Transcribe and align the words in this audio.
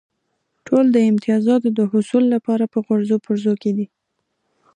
ټول 0.67 0.85
د 0.95 0.97
امتیازاتو 1.09 1.67
د 1.77 1.79
حصول 1.91 2.23
لپاره 2.35 2.63
په 2.73 2.79
غورځو 2.85 3.15
پرځو 3.25 3.53
کې 3.61 3.71
دي. 3.77 3.87